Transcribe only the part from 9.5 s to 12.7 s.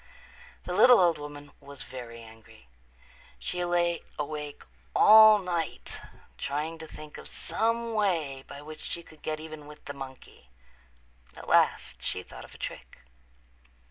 with the monkey. At last she thought of a